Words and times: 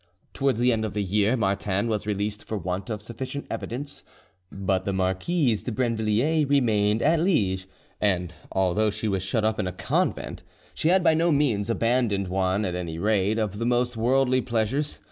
Towards 0.33 0.57
the 0.57 0.73
end 0.73 0.83
of 0.83 0.95
the 0.95 1.03
year 1.03 1.37
Martin 1.37 1.87
was 1.87 2.07
released 2.07 2.43
for 2.43 2.57
want 2.57 2.89
of 2.89 3.03
sufficient 3.03 3.45
evidence. 3.51 4.03
But 4.51 4.83
the 4.83 4.93
Marquise 4.93 5.61
de 5.61 5.71
Brinvilliers 5.71 6.49
remained 6.49 7.03
at 7.03 7.19
Liege, 7.19 7.67
and 8.01 8.33
although 8.51 8.89
she 8.89 9.07
was 9.07 9.21
shut 9.21 9.45
up 9.45 9.59
in 9.59 9.67
a 9.67 9.71
convent 9.71 10.41
she 10.73 10.87
had 10.89 11.03
by 11.03 11.13
no 11.13 11.31
means 11.31 11.69
abandoned 11.69 12.29
one, 12.29 12.65
at 12.65 12.73
any 12.73 12.97
rate, 12.97 13.37
of 13.37 13.59
the 13.59 13.65
most 13.67 13.95
worldly 13.95 14.41
pleasures. 14.41 14.99